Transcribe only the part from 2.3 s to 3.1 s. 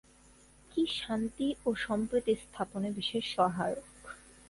স্থাপনে